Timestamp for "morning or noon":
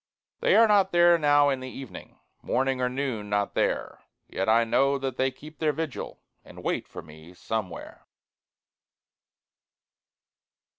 2.41-3.29